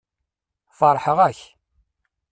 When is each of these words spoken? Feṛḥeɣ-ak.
Feṛḥeɣ-ak. 0.77 1.39